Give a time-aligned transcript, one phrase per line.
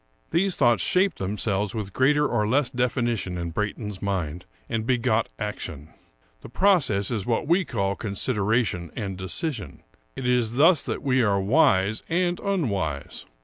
[0.31, 5.93] These thoughts shaped themselves with greater or less definition in Brayton's mind, and begot action.
[6.41, 9.83] The process is what we call consideration and decision.
[10.15, 13.27] It is thus that we are wise and unwise.